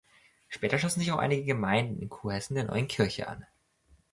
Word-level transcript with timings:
Später 0.49 0.79
schlossen 0.79 0.99
sich 1.01 1.11
auch 1.11 1.19
einige 1.19 1.43
Gemeinden 1.43 2.01
in 2.01 2.09
Kurhessen 2.09 2.55
der 2.55 2.63
neuen 2.63 2.87
Kirche 2.87 3.27
an. 3.27 3.45